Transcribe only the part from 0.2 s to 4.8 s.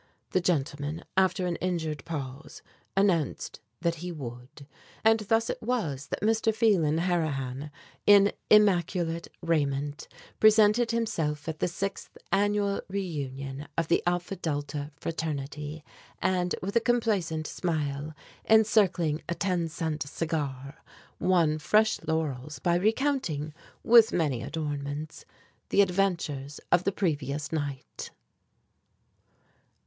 The gentleman, after an injured pause, announced that he would.